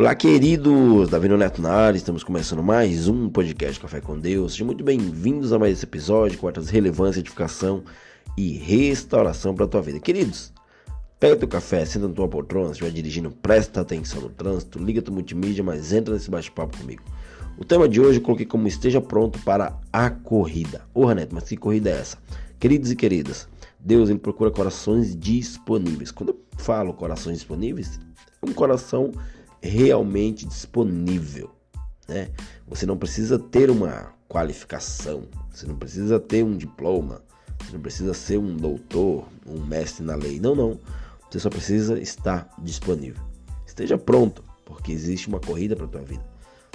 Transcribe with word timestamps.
Olá, 0.00 0.14
queridos! 0.14 1.10
Davi 1.10 1.28
Neto 1.28 1.60
na 1.60 1.74
área, 1.74 1.98
estamos 1.98 2.24
começando 2.24 2.62
mais 2.62 3.06
um 3.06 3.28
podcast 3.28 3.78
Café 3.78 4.00
com 4.00 4.18
Deus. 4.18 4.52
Sejam 4.52 4.66
muito 4.66 4.82
bem-vindos 4.82 5.52
a 5.52 5.58
mais 5.58 5.74
esse 5.74 5.84
episódio 5.84 6.38
com 6.38 6.46
altas 6.46 6.70
relevância, 6.70 7.20
edificação 7.20 7.84
e 8.34 8.52
restauração 8.52 9.54
para 9.54 9.66
a 9.66 9.68
tua 9.68 9.82
vida. 9.82 10.00
Queridos, 10.00 10.54
pega 11.18 11.36
teu 11.36 11.46
café, 11.46 11.84
senta 11.84 12.08
na 12.08 12.14
tua 12.14 12.26
poltrona, 12.26 12.68
se 12.68 12.72
estiver 12.72 12.90
dirigindo, 12.92 13.30
presta 13.30 13.82
atenção 13.82 14.22
no 14.22 14.30
trânsito, 14.30 14.78
liga 14.78 15.02
teu 15.02 15.12
multimídia, 15.12 15.62
mas 15.62 15.92
entra 15.92 16.14
nesse 16.14 16.30
bate-papo 16.30 16.78
comigo. 16.78 17.02
O 17.58 17.64
tema 17.66 17.86
de 17.86 18.00
hoje 18.00 18.20
eu 18.20 18.22
coloquei 18.22 18.46
como 18.46 18.66
esteja 18.66 19.02
pronto 19.02 19.38
para 19.40 19.78
a 19.92 20.08
corrida. 20.08 20.80
Ô, 20.94 21.12
Neto, 21.12 21.34
mas 21.34 21.44
que 21.44 21.58
corrida 21.58 21.90
é 21.90 22.00
essa? 22.00 22.16
Queridos 22.58 22.90
e 22.90 22.96
queridas, 22.96 23.46
Deus 23.78 24.08
ele 24.08 24.18
procura 24.18 24.50
corações 24.50 25.14
disponíveis. 25.14 26.10
Quando 26.10 26.30
eu 26.30 26.40
falo 26.56 26.94
corações 26.94 27.36
disponíveis, 27.36 28.00
é 28.42 28.48
um 28.48 28.54
coração 28.54 29.12
realmente 29.62 30.46
disponível. 30.46 31.50
Né? 32.08 32.30
Você 32.66 32.86
não 32.86 32.96
precisa 32.96 33.38
ter 33.38 33.70
uma 33.70 34.12
qualificação, 34.28 35.24
você 35.52 35.66
não 35.66 35.76
precisa 35.76 36.18
ter 36.18 36.44
um 36.44 36.56
diploma, 36.56 37.22
você 37.60 37.72
não 37.72 37.80
precisa 37.80 38.14
ser 38.14 38.38
um 38.38 38.56
doutor, 38.56 39.26
um 39.46 39.60
mestre 39.60 40.04
na 40.04 40.14
lei. 40.14 40.40
Não, 40.40 40.54
não. 40.54 40.78
Você 41.30 41.38
só 41.38 41.50
precisa 41.50 41.98
estar 42.00 42.52
disponível. 42.58 43.22
Esteja 43.66 43.96
pronto, 43.96 44.42
porque 44.64 44.92
existe 44.92 45.28
uma 45.28 45.38
corrida 45.38 45.76
para 45.76 45.84
a 45.84 45.88
tua 45.88 46.00
vida. 46.00 46.24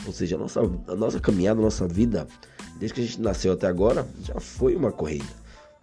Ou 0.05 0.13
seja, 0.13 0.35
a 0.35 0.39
nossa, 0.39 0.61
a 0.87 0.95
nossa 0.95 1.19
caminhada, 1.19 1.59
a 1.59 1.63
nossa 1.63 1.87
vida, 1.87 2.27
desde 2.77 2.93
que 2.93 3.01
a 3.01 3.05
gente 3.05 3.21
nasceu 3.21 3.53
até 3.53 3.67
agora, 3.67 4.07
já 4.21 4.39
foi 4.39 4.75
uma 4.75 4.91
corrida. 4.91 5.25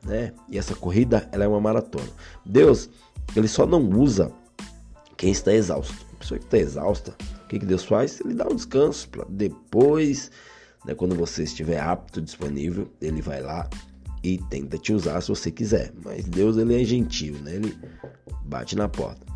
Né? 0.03 0.33
E 0.49 0.59
essa 0.59 0.75
corrida 0.75 1.29
ela 1.33 1.45
é 1.45 1.49
uma 1.49 1.61
maratona. 1.61 2.09
Deus, 2.45 2.89
ele 3.37 3.49
só 3.49 3.67
não 3.67 3.89
usa 3.91 4.33
quem 5.17 5.31
está 5.31 5.53
exausto 5.53 6.12
pessoa 6.23 6.39
que 6.39 6.47
está 6.47 6.59
exausta, 6.59 7.15
o 7.45 7.49
que, 7.49 7.59
que 7.59 7.67
Deus 7.67 7.85
faz? 7.85 8.21
Ele 8.21 8.35
dá 8.35 8.47
um 8.47 8.55
descanso 8.55 9.09
para 9.09 9.25
depois, 9.29 10.31
né, 10.87 10.95
quando 10.95 11.15
você 11.15 11.43
estiver 11.43 11.79
apto, 11.81 12.23
disponível, 12.23 12.91
ele 13.01 13.21
vai 13.21 13.43
lá 13.43 13.69
e 14.23 14.39
tenta 14.39 14.79
te 14.79 14.93
usar 14.93 15.21
se 15.21 15.29
você 15.29 15.51
quiser. 15.51 15.93
Mas 16.05 16.25
Deus 16.25 16.57
ele 16.57 16.81
é 16.81 16.85
gentil, 16.85 17.35
né? 17.41 17.57
Ele 17.57 17.77
bate 18.45 18.77
na 18.77 18.89
porta. 18.89 19.27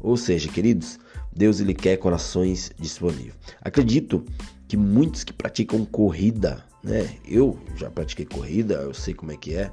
Ou 0.00 0.16
seja, 0.16 0.48
queridos, 0.48 0.98
Deus 1.34 1.58
ele 1.58 1.74
quer 1.74 1.96
corações 1.96 2.70
disponíveis. 2.78 3.34
Acredito 3.60 4.24
que 4.68 4.76
muitos 4.76 5.24
que 5.24 5.32
praticam 5.32 5.84
corrida, 5.84 6.64
né? 6.82 7.16
Eu 7.26 7.58
já 7.76 7.90
pratiquei 7.90 8.24
corrida, 8.24 8.74
eu 8.74 8.94
sei 8.94 9.14
como 9.14 9.32
é 9.32 9.36
que 9.36 9.54
é. 9.54 9.70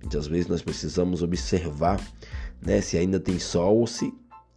Muitas 0.00 0.26
vezes 0.26 0.46
nós 0.46 0.62
precisamos 0.62 1.22
observar, 1.22 2.00
né, 2.60 2.80
se 2.80 2.96
ainda 2.96 3.20
tem 3.20 3.38
sol 3.38 3.78
ou 3.78 3.86
se 3.86 4.12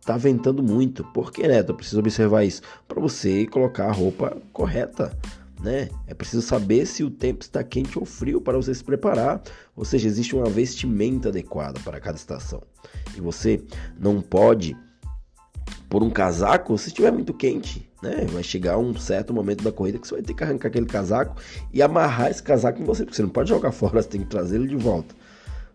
tá 0.06 0.18
ventando 0.18 0.62
muito. 0.62 1.04
Por 1.04 1.32
que, 1.32 1.48
Neto? 1.48 1.72
Eu 1.72 1.76
preciso 1.76 2.00
observar 2.00 2.44
isso. 2.44 2.62
Para 2.88 3.02
você 3.02 3.46
colocar 3.48 3.88
a 3.88 3.92
roupa 3.92 4.38
correta. 4.54 5.18
Né? 5.62 5.90
É 6.06 6.14
preciso 6.14 6.46
saber 6.46 6.86
se 6.86 7.04
o 7.04 7.10
tempo 7.10 7.42
está 7.42 7.64
quente 7.64 7.98
ou 7.98 8.06
frio 8.06 8.40
para 8.40 8.58
você 8.58 8.74
se 8.74 8.84
preparar. 8.84 9.42
Ou 9.76 9.84
seja, 9.84 10.08
existe 10.08 10.36
uma 10.36 10.46
vestimenta 10.46 11.30
adequada 11.30 11.80
para 11.84 12.00
cada 12.00 12.18
estação. 12.18 12.62
E 13.18 13.22
você 13.22 13.64
não 14.00 14.22
pode 14.22 14.78
por 15.90 16.04
um 16.04 16.10
casaco 16.10 16.78
se 16.78 16.90
estiver 16.90 17.12
muito 17.12 17.34
quente, 17.34 17.90
né? 18.02 18.26
Vai 18.30 18.44
chegar 18.44 18.78
um 18.78 18.96
certo 18.98 19.34
momento 19.34 19.64
da 19.64 19.72
corrida 19.72 19.98
que 19.98 20.08
você 20.08 20.16
vai 20.16 20.24
ter 20.24 20.34
que 20.34 20.44
arrancar 20.44 20.68
aquele 20.68 20.86
casaco 20.86 21.42
e 21.72 21.82
amarrar 21.82 22.30
esse 22.30 22.44
casaco 22.44 22.82
em 22.82 22.86
você, 22.86 23.04
porque 23.04 23.16
você 23.16 23.22
não 23.22 23.30
pode 23.30 23.50
jogar 23.50 23.72
fora, 23.74 24.02
você 24.02 24.10
tem 24.10 24.22
que 24.22 24.28
trazer 24.28 24.58
ele 24.58 24.68
de 24.68 24.76
volta. 24.76 25.16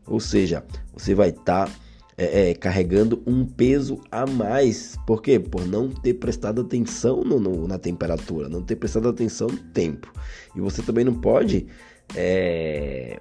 Ou 0.06 0.20
seja, 0.20 0.64
você 0.92 1.14
vai 1.14 1.30
estar 1.30 1.66
tá 1.66 1.72
é, 2.20 2.50
é, 2.50 2.54
carregando 2.54 3.22
um 3.26 3.46
peso 3.46 3.98
a 4.12 4.26
mais. 4.26 4.94
Por 5.06 5.22
quê? 5.22 5.40
Por 5.40 5.66
não 5.66 5.88
ter 5.88 6.12
prestado 6.12 6.60
atenção 6.60 7.24
no, 7.24 7.40
no, 7.40 7.66
na 7.66 7.78
temperatura, 7.78 8.46
não 8.46 8.60
ter 8.60 8.76
prestado 8.76 9.08
atenção 9.08 9.48
no 9.48 9.56
tempo. 9.56 10.12
E 10.54 10.60
você 10.60 10.82
também 10.82 11.02
não 11.02 11.14
pode, 11.14 11.66
é, 12.14 13.18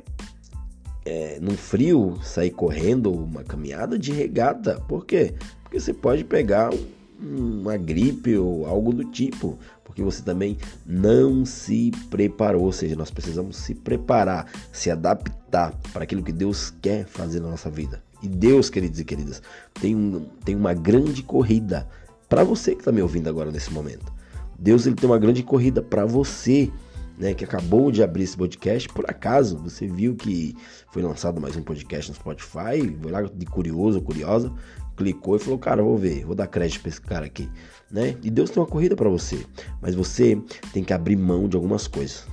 é, 1.06 1.40
no 1.40 1.52
frio, 1.52 2.20
sair 2.22 2.52
correndo 2.52 3.10
uma 3.10 3.42
caminhada 3.42 3.98
de 3.98 4.12
regata. 4.12 4.82
Por 4.82 5.06
quê? 5.06 5.34
Porque 5.64 5.80
você 5.80 5.94
pode 5.94 6.26
pegar 6.26 6.70
um, 7.24 7.62
uma 7.62 7.78
gripe 7.78 8.38
ou 8.38 8.66
algo 8.66 8.92
do 8.92 9.06
tipo 9.06 9.58
porque 9.86 10.04
você 10.04 10.22
também 10.22 10.56
não 10.86 11.46
se 11.46 11.92
preparou. 12.12 12.64
Ou 12.64 12.72
seja, 12.72 12.96
nós 12.96 13.10
precisamos 13.10 13.58
se 13.58 13.74
preparar, 13.74 14.46
se 14.72 14.92
adaptar 14.92 15.74
para 15.92 16.04
aquilo 16.04 16.22
que 16.22 16.31
Deus 16.31 16.72
quer 16.81 17.06
fazer 17.06 17.40
na 17.40 17.50
nossa 17.50 17.72
vida. 17.72 18.00
E 18.22 18.28
Deus, 18.28 18.69
queridos 18.69 19.00
e 19.00 19.06
queridas, 19.06 19.41
tem, 19.80 19.96
um, 19.96 20.25
tem 20.44 20.56
uma 20.56 20.74
grande 20.74 21.24
corrida 21.24 21.88
para 22.28 22.44
você 22.44 22.74
que 22.74 22.81
está 22.81 22.91
me 22.91 23.02
ouvindo 23.02 23.30
agora 23.30 23.52
nesse 23.52 23.72
momento. 23.72 24.12
Deus 24.57 24.85
ele 24.85 24.96
tem 24.96 25.09
uma 25.09 25.18
grande 25.18 25.41
corrida 25.41 25.81
para 25.81 26.06
você, 26.06 26.72
né, 27.18 27.34
que 27.34 27.44
acabou 27.44 27.91
de 27.91 28.03
abrir 28.03 28.24
esse 28.24 28.35
podcast. 28.35 28.90
Por 28.90 29.09
acaso 29.09 29.57
você 29.57 29.88
viu 29.88 30.16
que 30.16 30.56
foi 30.91 31.02
lançado 31.02 31.40
mais 31.40 31.56
um 31.56 31.63
podcast 31.63 32.12
no 32.12 32.16
Spotify, 32.16 32.97
foi 33.02 33.12
lá 33.12 33.22
de 33.22 33.46
curioso, 33.46 34.02
curiosa, 34.02 34.51
clicou 34.97 35.38
e 35.38 35.40
falou: 35.40 35.57
"Cara, 35.57 35.81
vou 35.81 35.97
ver, 35.97 36.25
vou 36.25 36.36
dar 36.36 36.47
crédito 36.47 36.81
para 36.81 36.90
esse 36.90 37.01
cara 37.01 37.25
aqui", 37.25 37.50
né? 37.90 38.18
E 38.22 38.30
Deus 38.30 38.50
tem 38.50 38.62
uma 38.62 38.68
corrida 38.68 38.96
para 38.97 39.09
você, 39.09 39.46
mas 39.81 39.96
você 39.96 40.38
tem 40.74 40.84
que 40.84 40.94
abrir 40.94 41.16
mão 41.16 41.47
de 41.47 41.56
algumas 41.56 41.88
coisas. 41.88 42.28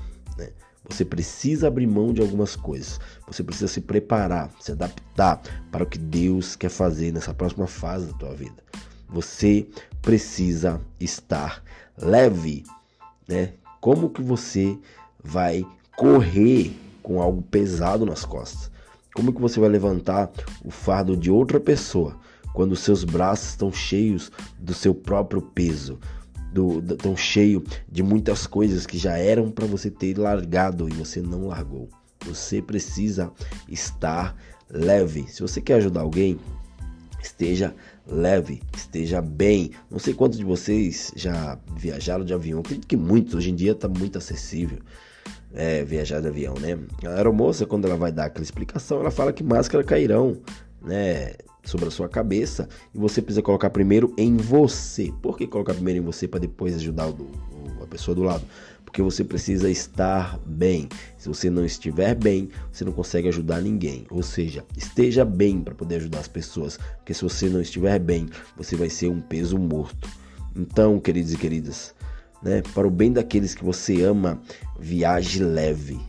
Você 0.89 1.05
precisa 1.05 1.69
abrir 1.69 1.87
mão 1.87 2.13
de 2.13 2.21
algumas 2.21 2.55
coisas. 2.57 3.01
Você 3.27 3.43
precisa 3.43 3.69
se 3.69 3.81
preparar, 3.81 4.51
se 4.61 4.73
adaptar 4.73 5.41
para 5.71 5.85
o 5.85 5.87
que 5.87 5.99
Deus 5.99 6.57
quer 6.57 6.71
fazer 6.71 7.13
nessa 7.13 7.35
próxima 7.35 7.67
fase 7.67 8.07
da 8.07 8.13
tua 8.15 8.35
vida. 8.35 8.63
Você 9.09 9.67
precisa 10.01 10.81
estar 11.01 11.63
leve, 11.97 12.65
né? 13.29 13.53
Como 13.81 14.11
que 14.11 14.23
você 14.23 14.79
vai 15.23 15.67
correr 15.97 16.77
com 17.03 17.21
algo 17.21 17.43
pesado 17.43 18.05
nas 18.07 18.25
costas? 18.25 18.71
Como 19.15 19.33
que 19.33 19.41
você 19.41 19.59
vai 19.59 19.69
levantar 19.69 20.31
o 20.65 20.71
fardo 20.71 21.17
de 21.17 21.31
outra 21.31 21.59
pessoa 21.59 22.17
quando 22.53 22.77
seus 22.77 23.05
braços 23.05 23.51
estão 23.51 23.73
cheios 23.73 24.31
do 24.59 24.75
seu 24.75 24.95
próprio 24.95 25.41
peso? 25.41 25.99
Do, 26.57 26.81
do, 26.81 26.97
tão 26.97 27.15
cheio 27.15 27.63
de 27.87 28.03
muitas 28.03 28.47
coisas 28.47 28.87
que 28.87 28.97
já 28.97 29.19
eram 29.19 29.51
para 29.51 29.67
você 29.67 29.91
ter 29.91 30.17
largado 30.19 30.89
e 30.89 30.93
você 30.93 31.21
não 31.21 31.49
largou. 31.49 31.87
Você 32.25 32.63
precisa 32.63 33.31
estar 33.69 34.35
leve. 34.71 35.27
Se 35.29 35.43
você 35.43 35.61
quer 35.61 35.75
ajudar 35.75 36.01
alguém, 36.01 36.39
esteja 37.23 37.75
leve, 38.07 38.63
esteja 38.75 39.21
bem. 39.21 39.73
Não 39.91 39.99
sei 39.99 40.15
quantos 40.15 40.39
de 40.39 40.45
vocês 40.47 41.13
já 41.15 41.59
viajaram 41.77 42.25
de 42.25 42.33
avião. 42.33 42.61
Acredito 42.61 42.87
que 42.87 42.97
muitos. 42.97 43.35
Hoje 43.35 43.51
em 43.51 43.55
dia 43.55 43.73
está 43.73 43.87
muito 43.87 44.17
acessível 44.17 44.79
é, 45.53 45.85
viajar 45.85 46.21
de 46.23 46.29
avião, 46.29 46.55
né? 46.55 46.79
A 47.05 47.17
aeromoça, 47.17 47.67
quando 47.67 47.85
ela 47.85 47.99
vai 47.99 48.11
dar 48.11 48.27
aquela 48.27 48.45
explicação, 48.45 49.01
ela 49.01 49.11
fala 49.11 49.31
que 49.31 49.45
máscara 49.45 49.85
cairão, 49.85 50.39
né? 50.83 51.35
Sobre 51.67 51.89
a 51.89 51.91
sua 51.91 52.09
cabeça 52.09 52.69
e 52.95 52.99
você 52.99 53.21
precisa 53.21 53.43
colocar 53.43 53.69
primeiro 53.69 54.15
em 54.17 54.37
você. 54.37 55.13
Por 55.21 55.37
que 55.37 55.47
colocar 55.47 55.75
primeiro 55.75 56.01
em 56.01 56.05
você 56.05 56.27
para 56.27 56.41
depois 56.41 56.75
ajudar 56.77 57.09
o, 57.09 57.13
o, 57.13 57.83
a 57.83 57.87
pessoa 57.87 58.15
do 58.15 58.23
lado? 58.23 58.45
Porque 58.85 59.03
você 59.03 59.25
precisa 59.25 59.69
estar 59.69 60.39
bem. 60.47 60.89
Se 61.19 61.29
você 61.29 61.51
não 61.51 61.65
estiver 61.65 62.15
bem, 62.15 62.49
você 62.73 62.85
não 62.85 62.93
consegue 62.93 63.29
ajudar 63.29 63.61
ninguém. 63.61 64.07
Ou 64.09 64.23
seja, 64.23 64.65
esteja 64.77 65.25
bem 65.25 65.61
para 65.61 65.75
poder 65.75 65.97
ajudar 65.97 66.21
as 66.21 66.29
pessoas. 66.29 66.79
Porque 66.97 67.13
se 67.13 67.23
você 67.23 67.49
não 67.49 67.61
estiver 67.61 67.99
bem, 67.99 68.29
você 68.57 68.77
vai 68.77 68.89
ser 68.89 69.09
um 69.09 69.21
peso 69.21 69.59
morto. 69.59 70.09
Então, 70.55 70.99
queridos 70.99 71.35
e 71.35 71.37
queridas, 71.37 71.95
né, 72.43 72.63
para 72.73 72.87
o 72.87 72.91
bem 72.91 73.13
daqueles 73.13 73.55
que 73.55 73.65
você 73.65 74.03
ama, 74.03 74.41
viaje 74.79 75.43
leve 75.43 76.01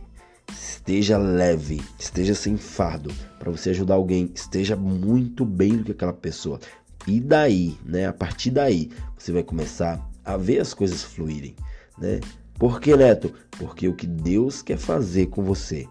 esteja 0.52 1.18
leve, 1.18 1.82
esteja 1.98 2.34
sem 2.34 2.56
fardo, 2.56 3.12
para 3.38 3.50
você 3.50 3.70
ajudar 3.70 3.94
alguém, 3.94 4.30
esteja 4.34 4.76
muito 4.76 5.44
bem 5.44 5.76
do 5.76 5.84
que 5.84 5.92
aquela 5.92 6.12
pessoa. 6.12 6.58
E 7.06 7.20
daí, 7.20 7.76
né, 7.84 8.06
a 8.06 8.12
partir 8.12 8.50
daí, 8.50 8.90
você 9.18 9.32
vai 9.32 9.42
começar 9.42 10.06
a 10.24 10.36
ver 10.36 10.60
as 10.60 10.74
coisas 10.74 11.02
fluírem, 11.02 11.54
né? 11.96 12.20
Por 12.58 12.80
que, 12.80 12.96
Neto? 12.96 13.32
Porque 13.52 13.88
o 13.88 13.94
que 13.94 14.06
Deus 14.06 14.62
quer 14.62 14.78
fazer 14.78 15.26
com 15.26 15.42
você, 15.42 15.86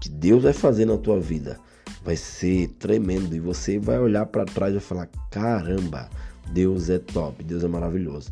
que 0.00 0.08
Deus 0.08 0.42
vai 0.42 0.52
fazer 0.52 0.84
na 0.84 0.98
tua 0.98 1.20
vida, 1.20 1.58
vai 2.02 2.16
ser 2.16 2.68
tremendo 2.78 3.34
e 3.36 3.40
você 3.40 3.78
vai 3.78 3.98
olhar 3.98 4.26
para 4.26 4.44
trás 4.44 4.72
e 4.72 4.78
vai 4.78 4.82
falar: 4.82 5.06
"Caramba, 5.30 6.10
Deus 6.52 6.90
é 6.90 6.98
top, 6.98 7.44
Deus 7.44 7.62
é 7.62 7.68
maravilhoso". 7.68 8.30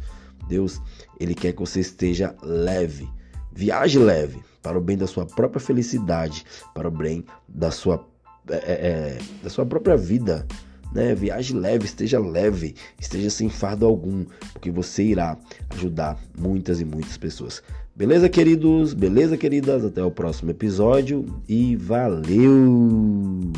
Deus, 0.49 0.81
ele 1.20 1.35
quer 1.35 1.52
que 1.52 1.61
você 1.61 1.81
esteja 1.81 2.35
leve. 2.43 3.08
Viaje 3.53 3.99
leve, 3.99 4.41
para 4.62 4.79
o 4.79 4.81
bem 4.81 4.97
da 4.97 5.06
sua 5.06 5.27
própria 5.27 5.61
felicidade, 5.61 6.45
para 6.75 6.89
o 6.89 6.91
bem 6.91 7.25
da 7.49 7.71
sua, 7.71 8.06
é, 8.50 8.55
é, 8.55 8.59
é, 8.59 9.19
da 9.43 9.50
sua 9.50 9.67
própria 9.67 9.97
vida. 9.97 10.47
Né? 10.93 11.15
Viaje 11.15 11.55
leve, 11.55 11.85
esteja 11.85 12.19
leve, 12.19 12.75
esteja 12.99 13.31
sem 13.31 13.49
fardo 13.49 13.87
algum, 13.87 14.25
porque 14.53 14.71
você 14.71 15.03
irá 15.03 15.37
ajudar 15.71 16.19
muitas 16.39 16.81
e 16.81 16.85
muitas 16.85 17.17
pessoas. 17.17 17.62
Beleza, 17.95 18.29
queridos? 18.29 18.95
Beleza, 18.95 19.37
queridas? 19.37 19.85
Até 19.85 20.03
o 20.03 20.11
próximo 20.11 20.50
episódio 20.50 21.27
e 21.49 21.75
valeu! 21.77 23.53